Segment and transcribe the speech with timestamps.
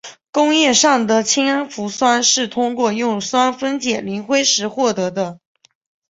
[0.31, 5.37] 工业上的氢氟酸是通过用酸分解磷灰石获得的。